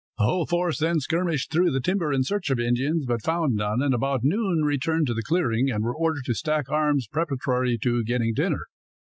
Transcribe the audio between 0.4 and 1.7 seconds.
force then skirmished through